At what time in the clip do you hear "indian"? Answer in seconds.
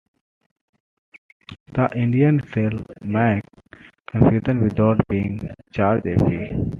1.95-2.39